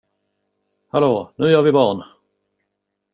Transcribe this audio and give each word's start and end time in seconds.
Hallå, 0.89 1.31
nu 1.37 1.47
gör 1.51 1.61
vi 1.61 1.71
barn! 1.71 2.03